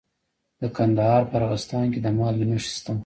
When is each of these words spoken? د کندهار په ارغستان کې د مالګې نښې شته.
د 0.61 0.63
کندهار 0.75 1.21
په 1.29 1.33
ارغستان 1.39 1.85
کې 1.93 1.99
د 2.01 2.07
مالګې 2.17 2.45
نښې 2.49 2.71
شته. 2.77 2.93